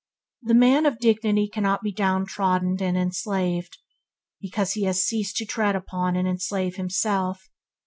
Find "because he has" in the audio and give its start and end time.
4.41-5.03